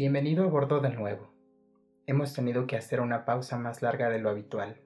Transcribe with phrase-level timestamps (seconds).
[0.00, 1.30] Bienvenido a bordo de nuevo.
[2.06, 4.80] Hemos tenido que hacer una pausa más larga de lo habitual.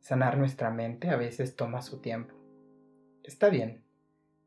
[0.00, 2.34] Sanar nuestra mente a veces toma su tiempo.
[3.22, 3.82] Está bien,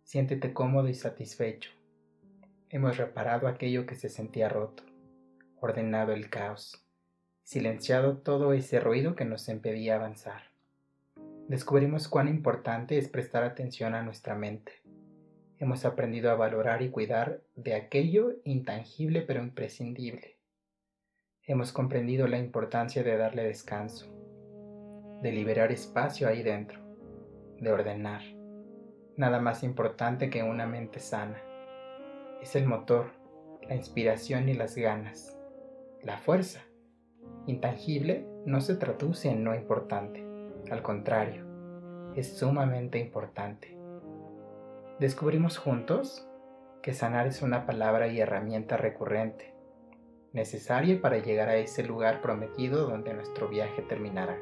[0.03, 1.71] siéntete cómodo y satisfecho.
[2.69, 4.83] Hemos reparado aquello que se sentía roto,
[5.59, 6.85] ordenado el caos,
[7.41, 10.51] silenciado todo ese ruido que nos impedía avanzar.
[11.47, 14.78] Descubrimos cuán importante es prestar atención a nuestra mente
[15.59, 20.37] hemos aprendido a valorar y cuidar de aquello intangible pero imprescindible.
[21.43, 24.07] Hemos comprendido la importancia de darle descanso,
[25.21, 26.79] de liberar espacio ahí dentro,
[27.59, 28.21] de ordenar.
[29.17, 31.41] Nada más importante que una mente sana.
[32.41, 33.07] Es el motor,
[33.67, 35.37] la inspiración y las ganas,
[36.01, 36.61] la fuerza.
[37.47, 40.25] Intangible no se traduce en no importante,
[40.71, 41.45] al contrario,
[42.15, 43.78] es sumamente importante
[44.99, 46.27] descubrimos juntos
[46.81, 49.53] que sanar es una palabra y herramienta recurrente,
[50.33, 54.37] necesaria para llegar a ese lugar prometido donde nuestro viaje terminará.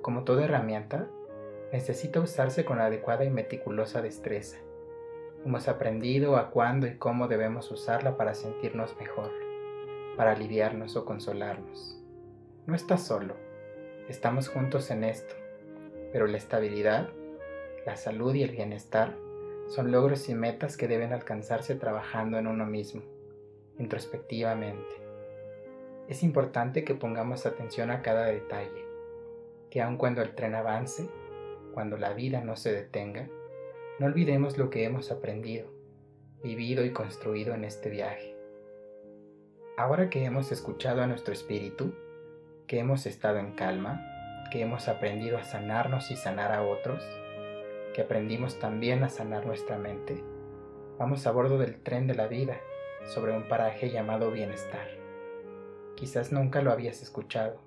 [0.00, 1.06] Como toda herramienta,
[1.70, 4.58] necesita usarse con adecuada y meticulosa destreza.
[5.44, 9.30] Hemos aprendido a cuándo y cómo debemos usarla para sentirnos mejor,
[10.16, 12.02] para aliviarnos o consolarnos.
[12.66, 13.36] No estás solo,
[14.08, 15.34] estamos juntos en esto,
[16.10, 17.10] pero la estabilidad,
[17.84, 19.14] la salud y el bienestar
[19.68, 23.02] son logros y metas que deben alcanzarse trabajando en uno mismo,
[23.78, 24.94] introspectivamente.
[26.08, 28.84] Es importante que pongamos atención a cada detalle,
[29.70, 31.08] que aun cuando el tren avance,
[31.72, 33.28] cuando la vida no se detenga,
[33.98, 35.68] no olvidemos lo que hemos aprendido,
[36.42, 38.36] vivido y construido en este viaje.
[39.76, 41.94] Ahora que hemos escuchado a nuestro espíritu,
[42.66, 44.04] que hemos estado en calma,
[44.50, 47.02] que hemos aprendido a sanarnos y sanar a otros,
[47.92, 50.22] que aprendimos también a sanar nuestra mente,
[50.98, 52.60] vamos a bordo del tren de la vida
[53.04, 54.88] sobre un paraje llamado bienestar.
[55.96, 57.60] Quizás nunca lo habías escuchado,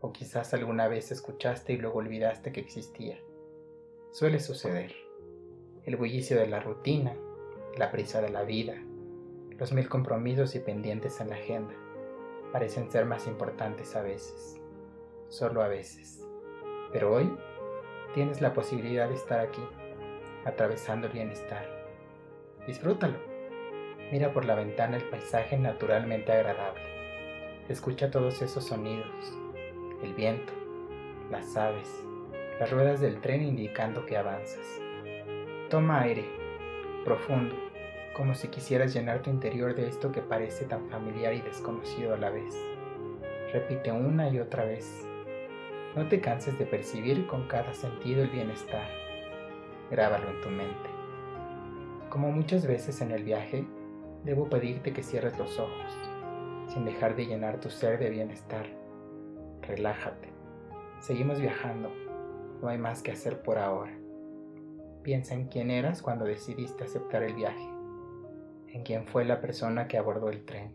[0.00, 3.18] o quizás alguna vez escuchaste y luego olvidaste que existía.
[4.10, 4.94] Suele suceder.
[5.84, 7.14] El bullicio de la rutina,
[7.76, 8.74] la prisa de la vida,
[9.58, 11.74] los mil compromisos y pendientes en la agenda
[12.52, 14.60] parecen ser más importantes a veces,
[15.28, 16.24] solo a veces.
[16.92, 17.30] Pero hoy
[18.16, 19.60] tienes la posibilidad de estar aquí,
[20.46, 21.66] atravesando el bienestar.
[22.66, 23.18] Disfrútalo.
[24.10, 26.80] Mira por la ventana el paisaje naturalmente agradable.
[27.68, 29.36] Escucha todos esos sonidos,
[30.02, 30.50] el viento,
[31.30, 31.90] las aves,
[32.58, 34.80] las ruedas del tren indicando que avanzas.
[35.68, 36.24] Toma aire,
[37.04, 37.54] profundo,
[38.16, 42.16] como si quisieras llenar tu interior de esto que parece tan familiar y desconocido a
[42.16, 42.56] la vez.
[43.52, 45.06] Repite una y otra vez
[45.96, 48.86] no te canses de percibir con cada sentido el bienestar.
[49.90, 50.90] Grábalo en tu mente.
[52.10, 53.66] Como muchas veces en el viaje,
[54.22, 55.92] debo pedirte que cierres los ojos,
[56.68, 58.66] sin dejar de llenar tu ser de bienestar.
[59.62, 60.28] Relájate.
[61.00, 61.90] Seguimos viajando.
[62.60, 63.98] No hay más que hacer por ahora.
[65.02, 67.70] Piensa en quién eras cuando decidiste aceptar el viaje,
[68.68, 70.74] en quién fue la persona que abordó el tren,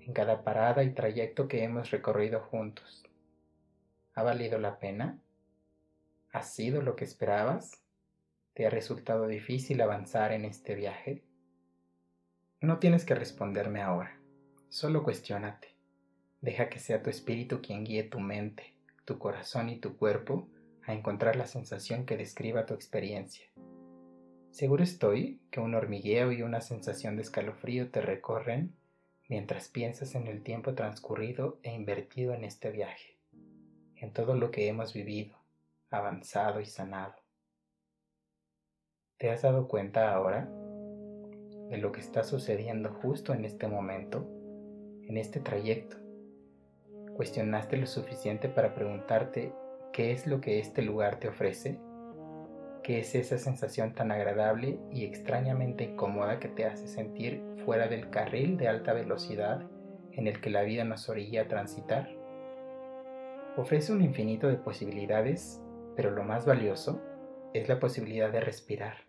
[0.00, 3.05] en cada parada y trayecto que hemos recorrido juntos
[4.16, 5.20] ¿Ha valido la pena?
[6.32, 7.82] ¿Ha sido lo que esperabas?
[8.54, 11.22] ¿Te ha resultado difícil avanzar en este viaje?
[12.62, 14.18] No tienes que responderme ahora,
[14.70, 15.76] solo cuestiónate.
[16.40, 18.74] Deja que sea tu espíritu quien guíe tu mente,
[19.04, 20.48] tu corazón y tu cuerpo
[20.86, 23.44] a encontrar la sensación que describa tu experiencia.
[24.48, 28.74] Seguro estoy que un hormigueo y una sensación de escalofrío te recorren
[29.28, 33.15] mientras piensas en el tiempo transcurrido e invertido en este viaje
[34.06, 35.36] en todo lo que hemos vivido,
[35.90, 37.14] avanzado y sanado.
[39.18, 40.48] ¿Te has dado cuenta ahora
[41.70, 44.24] de lo que está sucediendo justo en este momento,
[45.02, 45.96] en este trayecto?
[47.16, 49.52] ¿Cuestionaste lo suficiente para preguntarte
[49.92, 51.80] qué es lo que este lugar te ofrece?
[52.84, 58.10] ¿Qué es esa sensación tan agradable y extrañamente incómoda que te hace sentir fuera del
[58.10, 59.68] carril de alta velocidad
[60.12, 62.25] en el que la vida nos orilla a transitar?
[63.56, 65.62] Ofrece un infinito de posibilidades,
[65.96, 67.00] pero lo más valioso
[67.54, 69.06] es la posibilidad de respirar,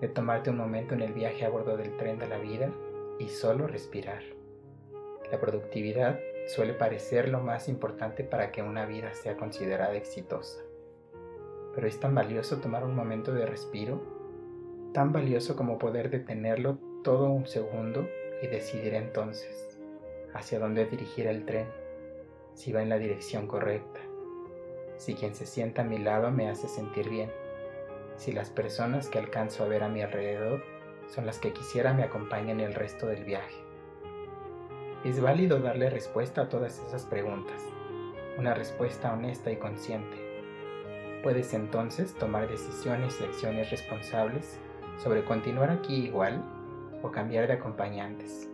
[0.00, 2.72] de tomarte un momento en el viaje a bordo del tren de la vida
[3.18, 4.22] y solo respirar.
[5.30, 10.62] La productividad suele parecer lo más importante para que una vida sea considerada exitosa.
[11.74, 14.00] Pero es tan valioso tomar un momento de respiro,
[14.94, 18.08] tan valioso como poder detenerlo todo un segundo
[18.40, 19.78] y decidir entonces
[20.32, 21.81] hacia dónde dirigir el tren
[22.54, 24.00] si va en la dirección correcta,
[24.96, 27.30] si quien se sienta a mi lado me hace sentir bien,
[28.16, 30.62] si las personas que alcanzo a ver a mi alrededor
[31.08, 33.56] son las que quisiera me acompañen el resto del viaje.
[35.04, 37.60] Es válido darle respuesta a todas esas preguntas,
[38.38, 40.16] una respuesta honesta y consciente.
[41.22, 44.58] Puedes entonces tomar decisiones y acciones responsables
[44.98, 46.42] sobre continuar aquí igual
[47.02, 48.48] o cambiar de acompañantes,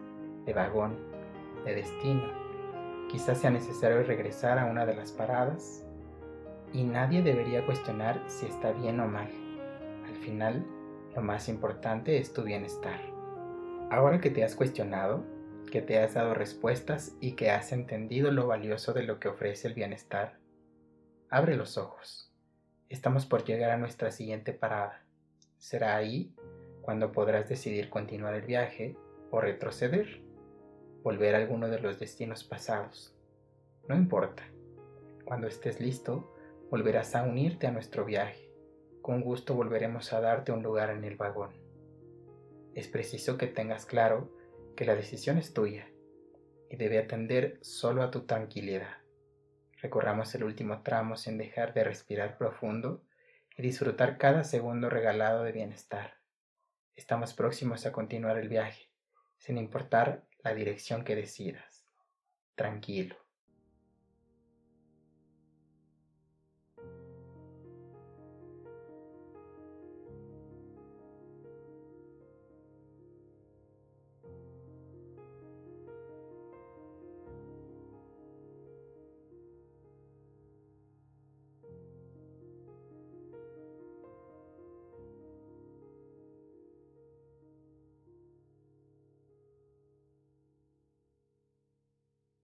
[0.46, 0.96] de vagón,
[1.64, 2.47] de destino.
[3.08, 5.84] Quizás sea necesario regresar a una de las paradas
[6.72, 9.30] y nadie debería cuestionar si está bien o mal.
[10.06, 10.66] Al final,
[11.14, 13.00] lo más importante es tu bienestar.
[13.90, 15.24] Ahora que te has cuestionado,
[15.70, 19.68] que te has dado respuestas y que has entendido lo valioso de lo que ofrece
[19.68, 20.38] el bienestar,
[21.30, 22.30] abre los ojos.
[22.90, 25.02] Estamos por llegar a nuestra siguiente parada.
[25.56, 26.34] Será ahí
[26.82, 28.96] cuando podrás decidir continuar el viaje
[29.30, 30.22] o retroceder,
[31.02, 33.14] volver a alguno de los destinos pasados.
[33.88, 34.44] No importa.
[35.24, 36.34] Cuando estés listo,
[36.70, 38.50] volverás a unirte a nuestro viaje.
[39.02, 41.52] Con gusto volveremos a darte un lugar en el vagón.
[42.74, 44.30] Es preciso que tengas claro
[44.76, 45.88] que la decisión es tuya
[46.70, 48.98] y debe atender solo a tu tranquilidad.
[49.80, 53.02] Recorramos el último tramo sin dejar de respirar profundo
[53.56, 56.14] y disfrutar cada segundo regalado de bienestar.
[56.94, 58.90] Estamos próximos a continuar el viaje,
[59.38, 61.86] sin importar la dirección que decidas.
[62.54, 63.16] Tranquilo.